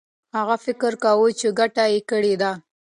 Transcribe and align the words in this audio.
هغه 0.35 0.55
فکر 0.65 0.91
کاوه 1.03 1.29
چي 1.39 1.47
ګټه 1.59 1.83
یې 1.93 1.99
کړې 2.09 2.33
ده. 2.41 2.51